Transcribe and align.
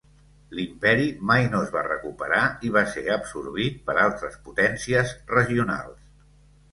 L'imperi 0.59 1.03
mai 1.31 1.41
no 1.55 1.59
es 1.65 1.73
va 1.75 1.83
recuperar 1.87 2.39
i 2.67 2.71
va 2.77 2.83
ser 2.93 3.03
absorbit 3.17 3.77
per 3.91 3.95
altres 4.05 4.39
potències 4.49 5.13
regionals. 5.35 6.01